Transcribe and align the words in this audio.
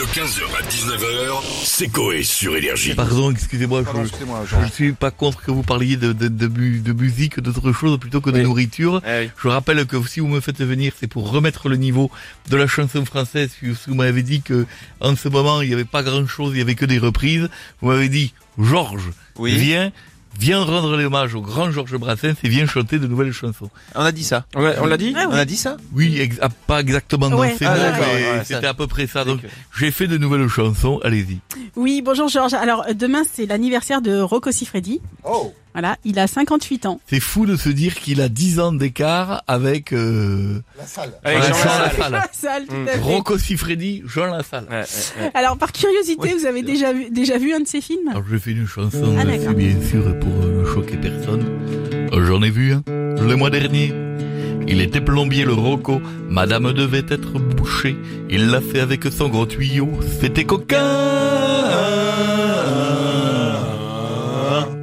De 0.00 0.04
15h 0.06 0.40
à 0.58 0.62
19h, 0.62 1.42
c'est 1.62 1.88
Coé 1.88 2.22
sur 2.22 2.56
Énergie. 2.56 2.94
Pardon, 2.94 3.30
excusez-moi, 3.30 3.82
Pardon, 3.82 4.00
je, 4.00 4.06
excusez-moi, 4.08 4.44
je 4.46 4.50
Jean. 4.52 4.62
ne 4.62 4.70
suis 4.70 4.92
pas 4.92 5.10
contre 5.10 5.42
que 5.42 5.50
vous 5.50 5.62
parliez 5.62 5.98
de, 5.98 6.14
de, 6.14 6.28
de, 6.28 6.46
mu- 6.48 6.80
de 6.80 6.94
musique, 6.94 7.38
d'autre 7.38 7.70
chose 7.72 7.98
plutôt 8.00 8.22
que 8.22 8.30
de 8.30 8.38
Oui. 8.38 8.44
nourriture. 8.44 9.02
Eh 9.06 9.24
oui. 9.26 9.30
Je 9.42 9.48
rappelle 9.48 9.84
que 9.84 10.02
si 10.08 10.20
vous 10.20 10.28
me 10.28 10.40
faites 10.40 10.58
venir, 10.62 10.94
c'est 10.98 11.06
pour 11.06 11.30
remettre 11.30 11.68
le 11.68 11.76
niveau 11.76 12.10
de 12.48 12.56
la 12.56 12.66
chanson 12.66 13.04
française. 13.04 13.50
Vous 13.62 13.94
m'avez 13.94 14.22
dit 14.22 14.40
que 14.40 14.64
en 15.00 15.16
ce 15.16 15.28
moment, 15.28 15.60
il 15.60 15.68
n'y 15.68 15.74
avait 15.74 15.84
pas 15.84 16.02
grand-chose, 16.02 16.52
il 16.54 16.58
y 16.60 16.62
avait 16.62 16.76
que 16.76 16.86
des 16.86 16.98
reprises. 16.98 17.50
Vous 17.82 17.88
m'avez 17.88 18.08
dit, 18.08 18.32
Georges, 18.58 19.10
Oui. 19.36 19.54
viens, 19.54 19.92
viens 20.38 20.62
rendre 20.62 20.96
l'hommage 20.96 21.34
au 21.34 21.40
grand 21.40 21.70
Georges 21.70 21.96
Brassens 21.96 22.34
et 22.42 22.48
viens 22.48 22.66
chanter 22.66 22.98
de 22.98 23.06
nouvelles 23.06 23.32
chansons. 23.32 23.70
On 23.94 24.00
a 24.00 24.12
dit 24.12 24.24
ça. 24.24 24.44
On 24.54 24.60
l'a 24.62 24.82
on 24.82 24.86
l'a 24.86 24.96
dit 24.96 25.12
Ah 25.16 25.26
On 25.28 25.32
oui. 25.34 25.38
a 25.38 25.44
dit 25.44 25.56
ça? 25.56 25.76
Oui, 25.92 26.18
ex- 26.20 26.38
ah, 26.40 26.48
pas 26.66 26.80
exactement 26.80 27.28
dans 27.28 27.38
Ouais. 27.38 27.54
ces 27.58 27.64
Ah, 27.66 27.74
mots, 27.74 27.82
mais 28.00 28.38
ouais, 28.38 28.44
c'était 28.44 28.66
à 28.66 28.74
peu 28.74 28.86
près 28.86 29.06
ça. 29.06 29.24
Donc, 29.24 29.40
j'ai 29.78 29.90
fait 29.90 30.06
de 30.06 30.16
nouvelles 30.18 30.48
chansons. 30.48 31.00
Allez-y. 31.04 31.38
Oui, 31.76 32.02
bonjour 32.04 32.28
Georges. 32.28 32.54
Alors 32.54 32.84
demain 32.94 33.22
c'est 33.30 33.46
l'anniversaire 33.46 34.02
de 34.02 34.20
Rocco 34.20 34.50
Siffredi. 34.52 35.00
Oh 35.24 35.52
Voilà, 35.72 35.96
il 36.04 36.18
a 36.18 36.26
58 36.26 36.86
ans. 36.86 37.00
C'est 37.06 37.20
fou 37.20 37.46
de 37.46 37.56
se 37.56 37.68
dire 37.68 37.94
qu'il 37.94 38.20
a 38.20 38.28
10 38.28 38.60
ans 38.60 38.72
d'écart 38.72 39.42
avec 39.46 39.92
euh, 39.92 40.60
La 40.78 40.86
salle. 40.86 41.12
Avec 41.24 41.42
Jean 41.42 41.54
Jean 41.54 42.08
Lassalle. 42.10 42.66
Tout 42.66 42.74
à 42.74 42.92
fait. 42.92 42.98
Rocco 43.00 43.38
Siffredi, 43.38 44.02
Jean 44.06 44.26
Lassalle. 44.26 44.66
Alors 45.34 45.56
par 45.58 45.72
curiosité, 45.72 46.34
vous 46.34 46.46
avez 46.46 46.62
déjà 46.62 46.92
vu 46.92 47.10
déjà 47.10 47.38
vu 47.38 47.52
un 47.52 47.60
de 47.60 47.68
ses 47.68 47.80
films 47.80 48.08
Alors 48.10 48.24
je 48.30 48.36
fais 48.36 48.52
une 48.52 48.66
chanson, 48.66 49.16
Ah, 49.18 49.22
euh, 49.26 49.38
c'est 49.40 49.54
bien 49.54 49.80
sûr 49.88 50.18
pour 50.18 50.44
euh, 50.44 50.62
ne 50.62 50.66
choquer 50.66 50.96
personne. 50.96 51.44
Euh, 52.12 52.26
J'en 52.26 52.42
ai 52.42 52.50
vu 52.50 52.72
un 52.72 52.82
le 52.88 53.36
mois 53.36 53.50
dernier. 53.50 53.92
Il 54.68 54.80
était 54.80 55.00
plombier 55.00 55.44
le 55.44 55.52
Rocco, 55.54 56.00
madame 56.28 56.72
devait 56.72 57.04
être 57.08 57.32
bouchée. 57.38 57.96
Il 58.28 58.50
l'a 58.50 58.60
fait 58.60 58.80
avec 58.80 59.04
son 59.10 59.28
gros 59.28 59.46
tuyau, 59.46 59.88
c'était 60.20 60.44
coquin. 60.44 60.78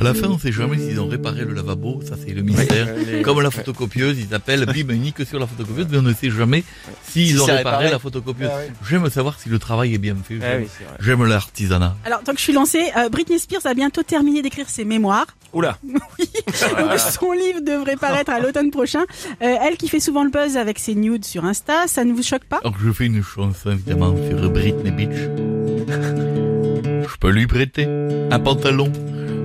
À 0.00 0.02
la 0.02 0.14
fin, 0.14 0.28
on 0.28 0.38
sait 0.38 0.50
jamais 0.52 0.78
s'ils 0.78 0.98
ont 0.98 1.08
réparé 1.08 1.44
le 1.44 1.52
lavabo, 1.52 2.00
ça 2.08 2.14
c'est 2.16 2.32
le 2.32 2.40
mystère. 2.42 2.88
Comme 3.22 3.40
la 3.42 3.50
photocopieuse, 3.50 4.16
ils 4.18 4.34
appellent 4.34 4.64
bim 4.64 4.88
unique 4.94 5.26
sur 5.26 5.38
la 5.38 5.46
photocopieuse, 5.46 5.86
mais 5.90 5.98
on 5.98 6.02
ne 6.02 6.14
sait 6.14 6.30
jamais 6.30 6.64
s'ils 7.06 7.34
Si 7.34 7.40
ont 7.40 7.44
réparé, 7.44 7.58
réparé. 7.58 7.90
la 7.90 7.98
photocopieuse. 7.98 8.48
Ah 8.50 8.58
oui. 8.66 8.72
J'aime 8.88 9.08
savoir 9.10 9.38
si 9.38 9.48
le 9.50 9.58
travail 9.58 9.94
est 9.94 9.98
bien 9.98 10.16
fait. 10.26 10.38
Ah 10.40 10.52
J'aime- 10.52 10.62
oui. 10.62 10.68
J'aime 11.00 11.24
l'artisanat. 11.26 11.96
Alors 12.06 12.22
tant 12.22 12.32
que 12.32 12.38
je 12.38 12.44
suis 12.44 12.52
lancée, 12.54 12.90
euh, 12.96 13.08
Britney 13.10 13.38
Spears 13.38 13.66
a 13.66 13.74
bientôt 13.74 14.02
terminé 14.02 14.40
d'écrire 14.42 14.68
ses 14.70 14.84
mémoires. 14.86 15.26
Oula. 15.52 15.76
Donc, 15.84 16.98
son 16.98 17.32
livre 17.32 17.60
devrait 17.60 17.96
paraître 17.96 18.30
à 18.30 18.40
l'automne 18.40 18.70
prochain. 18.70 19.02
Euh, 19.42 19.56
elle 19.62 19.76
qui 19.76 19.88
fait 19.88 20.00
souvent 20.00 20.24
le 20.24 20.30
buzz 20.30 20.56
avec 20.56 20.78
ses 20.78 20.94
nudes 20.94 21.24
sur 21.24 21.44
Insta, 21.44 21.86
ça 21.88 22.04
ne 22.04 22.12
vous 22.12 22.22
choque 22.22 22.44
pas? 22.44 22.60
Alors 22.62 22.76
je 22.82 22.90
fais 22.92 23.06
une 23.06 23.22
chanson 23.22 23.72
évidemment 23.72 24.14
sur 24.28 24.50
Britney 24.50 24.90
Beach. 24.92 25.10
Je 27.12 27.16
peux 27.18 27.30
lui 27.30 27.46
prêter 27.46 27.86
un 28.30 28.38
pantalon. 28.38 28.90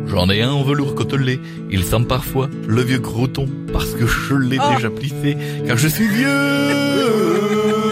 J'en 0.07 0.29
ai 0.29 0.41
un 0.41 0.51
en 0.51 0.63
velours 0.63 0.95
côtelé. 0.95 1.39
Il 1.71 1.83
sent 1.83 2.05
parfois 2.07 2.49
le 2.67 2.81
vieux 2.81 2.99
croton 2.99 3.47
parce 3.73 3.91
que 3.91 4.05
je 4.07 4.35
l'ai 4.35 4.57
Oh. 4.59 4.75
déjà 4.75 4.89
plissé 4.89 5.37
car 5.67 5.77
je 5.77 5.87
suis 5.87 6.07
vieux. 6.07 6.27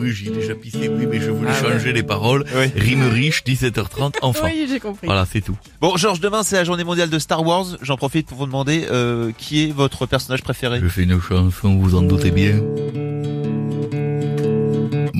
Oui, 0.00 0.12
j'ai 0.12 0.30
déjà 0.30 0.54
pissé, 0.54 0.88
oui, 0.88 1.06
mais 1.10 1.20
je 1.20 1.30
voulais 1.30 1.50
Ah 1.52 1.64
ouais. 1.66 1.72
changer 1.72 1.92
les 1.92 2.04
paroles. 2.04 2.44
Oui. 2.54 2.66
Rime 2.76 3.08
riche, 3.12 3.42
17h30, 3.44 4.14
enfin. 4.22 4.46
Oui, 4.46 4.66
j'ai 4.70 4.78
compris. 4.78 5.06
Voilà, 5.06 5.26
c'est 5.30 5.40
tout. 5.40 5.56
Bon, 5.80 5.96
Georges, 5.96 6.20
demain 6.20 6.42
c'est 6.44 6.54
la 6.56 6.64
journée 6.64 6.84
mondiale 6.84 7.10
de 7.10 7.18
Star 7.18 7.44
Wars. 7.44 7.66
J'en 7.82 7.96
profite 7.96 8.28
pour 8.28 8.38
vous 8.38 8.46
demander 8.46 8.86
euh, 8.90 9.32
qui 9.36 9.64
est 9.64 9.72
votre 9.72 10.06
personnage 10.06 10.42
préféré? 10.42 10.78
Je 10.80 10.86
fais 10.88 11.02
une 11.02 11.20
chanson, 11.20 11.76
vous 11.76 11.96
en 11.96 12.02
doutez 12.02 12.30
bien. 12.30 12.60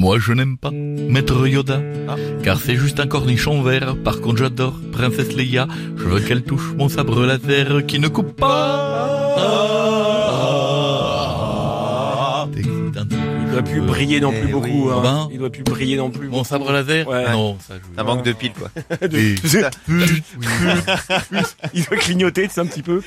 Moi 0.00 0.18
je 0.20 0.32
n'aime 0.32 0.56
pas 0.56 0.70
Maître 0.70 1.44
Yoda, 1.48 1.80
Ah. 2.08 2.14
car 2.44 2.60
c'est 2.60 2.77
juste 2.77 3.00
un 3.00 3.08
cornichon 3.08 3.62
vert. 3.62 3.96
Par 4.04 4.20
contre 4.20 4.38
j'adore 4.38 4.74
Princesse 4.92 5.34
Leia, 5.34 5.66
je 5.96 6.04
veux 6.04 6.20
qu'elle 6.20 6.44
touche 6.44 6.72
mon 6.78 6.88
sabre 6.88 7.27
laser 7.27 7.84
qui 7.84 7.98
ne 7.98 8.06
coupe 8.06 8.37
pas. 8.37 9.97
Doit 13.62 13.70
plus 13.72 13.80
briller 13.80 14.20
non 14.20 14.30
Eh 14.34 14.38
plus 14.41 14.46
oui. 14.46 14.52
beaucoup. 14.52 14.91
Hein. 14.91 15.00
Comment 15.02 15.28
Il 15.32 15.38
doit 15.38 15.50
plus 15.50 15.62
briller 15.62 15.96
non 15.96 16.10
plus. 16.10 16.28
Mon 16.28 16.44
sabre 16.44 16.70
laser 16.72 17.06
Ouais. 17.08 17.30
Non, 17.32 17.56
ça 17.66 17.74
je... 17.76 17.96
Ça 17.96 18.04
manque 18.04 18.24
de 18.24 18.32
piles, 18.32 18.52
quoi. 18.58 18.70
Et- 19.12 19.34
Il 21.74 21.84
doit 21.84 21.96
clignoter, 21.98 22.48
c'est 22.50 22.60
un 22.60 22.66
petit 22.66 22.82
peu. 22.82 23.00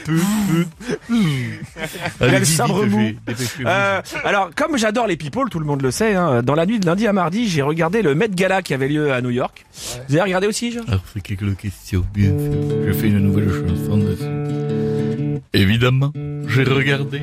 Le 1.09 2.28
vite, 2.28 2.45
sabre 2.45 2.85
mou. 2.85 3.12
Euh, 3.66 4.01
alors, 4.23 4.50
comme 4.56 4.78
j'adore 4.78 5.07
les 5.07 5.17
people, 5.17 5.50
tout 5.50 5.59
le 5.59 5.66
monde 5.66 5.81
le 5.81 5.91
sait, 5.91 6.13
hein, 6.16 6.41
dans 6.44 6.56
la 6.56 6.66
nuit 6.66 6.79
de 6.79 6.85
lundi 6.85 7.07
à 7.07 7.13
mardi, 7.13 7.47
j'ai 7.50 7.62
regardé 7.62 8.01
le 8.01 8.16
Met 8.16 8.29
Gala 8.29 8.62
qui 8.62 8.73
avait 8.73 8.88
lieu 8.88 9.12
à 9.13 9.22
New 9.22 9.29
York. 9.29 9.66
Vous 10.07 10.16
avez 10.16 10.23
regardé 10.23 10.47
aussi, 10.47 10.72
Georges? 10.72 10.88
Alors 10.89 11.01
c'est 11.13 11.22
quelques 11.22 11.56
questions, 11.57 12.06
bien 12.13 12.29
sûr. 12.29 12.53
Je 12.88 12.94
fais 12.94 13.07
une 13.07 13.19
nouvelle 13.19 13.50
chanson 13.50 13.97
dessus. 13.97 15.41
Évidemment, 15.53 16.12
j'ai 16.51 16.63
regardé. 16.63 17.22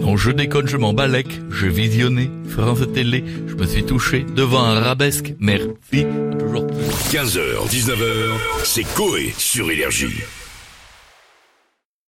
Non, 0.00 0.16
je 0.16 0.30
déconne, 0.30 0.66
je 0.68 0.76
m'en 0.76 0.92
balèque. 0.92 1.40
Je 1.50 1.66
visionnais 1.66 2.30
France 2.48 2.80
Télé. 2.92 3.24
Je 3.46 3.54
me 3.54 3.66
suis 3.66 3.84
touché 3.84 4.24
devant 4.34 4.64
un 4.64 4.80
rabesque. 4.80 5.34
Merci. 5.38 6.06
Toujours 6.38 6.66
15h, 7.10 7.68
19h, 7.68 8.38
c'est 8.64 8.84
Coé 8.94 9.32
sur 9.36 9.70
Énergie. 9.70 10.22